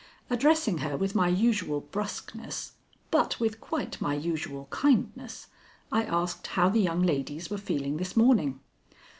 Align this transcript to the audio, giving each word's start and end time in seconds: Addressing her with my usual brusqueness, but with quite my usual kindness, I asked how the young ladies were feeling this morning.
Addressing 0.31 0.79
her 0.79 0.97
with 0.97 1.13
my 1.13 1.27
usual 1.27 1.81
brusqueness, 1.81 2.71
but 3.11 3.39
with 3.39 3.61
quite 3.61 4.01
my 4.01 4.15
usual 4.15 4.65
kindness, 4.71 5.45
I 5.91 6.03
asked 6.05 6.47
how 6.47 6.69
the 6.69 6.81
young 6.81 7.03
ladies 7.03 7.51
were 7.51 7.59
feeling 7.59 7.97
this 7.97 8.17
morning. 8.17 8.61